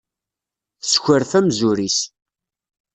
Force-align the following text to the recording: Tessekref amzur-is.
Tessekref 0.81 1.31
amzur-is. 1.39 1.99